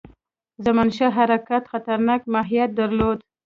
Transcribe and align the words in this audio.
زمانشاه 0.65 1.11
حرکت 1.19 1.63
خطرناک 1.71 2.21
ماهیت 2.33 2.69
درلود. 2.79 3.19